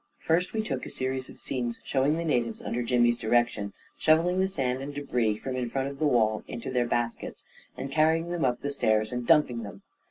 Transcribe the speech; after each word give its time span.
First 0.17 0.53
we 0.53 0.63
took 0.63 0.87
a 0.87 0.89
series 0.89 1.29
of 1.29 1.39
scenes 1.39 1.79
showing 1.83 2.17
the 2.17 2.25
na 2.25 2.33
tives, 2.47 2.65
under 2.65 2.81
Jimmy's 2.81 3.19
direction, 3.19 3.71
shovelling 3.99 4.39
the 4.39 4.47
sand 4.47 4.81
and 4.81 4.95
debris 4.95 5.37
from 5.37 5.55
in 5.55 5.69
front 5.69 5.89
of 5.89 5.99
the 5.99 6.07
wall 6.07 6.43
into 6.47 6.71
their 6.71 6.87
bas 6.87 7.15
kets, 7.15 7.43
and 7.77 7.91
carrying 7.91 8.29
them 8.31 8.43
up 8.43 8.61
the 8.63 8.71
stairs 8.71 9.11
and 9.13 9.27
dumping 9.27 9.61
them. 9.61 9.83